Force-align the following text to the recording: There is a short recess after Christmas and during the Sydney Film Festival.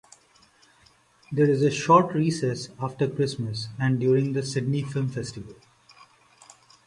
There 1.31 1.47
is 1.47 1.61
a 1.61 1.69
short 1.69 2.15
recess 2.15 2.69
after 2.79 3.07
Christmas 3.07 3.67
and 3.79 3.99
during 3.99 4.33
the 4.33 4.41
Sydney 4.43 4.81
Film 4.81 5.09
Festival. 5.09 5.53